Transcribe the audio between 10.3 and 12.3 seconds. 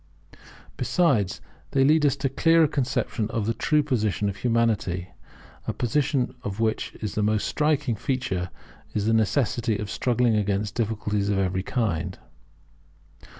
against difficulties of every kind.